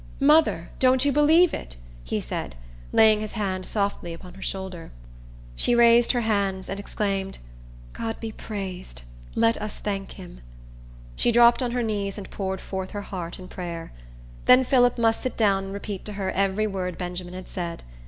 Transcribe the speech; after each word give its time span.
"Mother, 0.19 0.71
don't 0.79 1.05
you 1.05 1.11
believe 1.11 1.53
it?" 1.53 1.75
he 2.03 2.19
said, 2.19 2.55
laying 2.91 3.21
his 3.21 3.33
hand 3.33 3.67
softly 3.67 4.15
upon 4.15 4.33
her 4.33 4.41
shoulder. 4.41 4.89
She 5.55 5.75
raised 5.75 6.11
her 6.13 6.21
hands, 6.21 6.69
and 6.69 6.79
exclaimed, 6.79 7.37
"God 7.93 8.19
be 8.19 8.31
praised! 8.31 9.03
Let 9.35 9.61
us 9.61 9.77
thank 9.77 10.13
him." 10.13 10.41
She 11.15 11.31
dropped 11.31 11.61
on 11.61 11.69
her 11.69 11.83
knees, 11.83 12.17
and 12.17 12.31
poured 12.31 12.61
forth 12.61 12.89
her 12.89 13.03
heart 13.03 13.37
in 13.37 13.47
prayer. 13.47 13.91
Then 14.45 14.63
Phillip 14.63 14.97
must 14.97 15.21
sit 15.21 15.37
down 15.37 15.65
and 15.65 15.73
repeat 15.75 16.03
to 16.05 16.13
her 16.13 16.31
every 16.31 16.65
word 16.65 16.97
Benjamin 16.97 17.35
had 17.35 17.47
said. 17.47 17.83